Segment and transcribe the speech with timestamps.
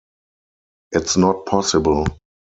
[0.93, 2.07] It's not possible.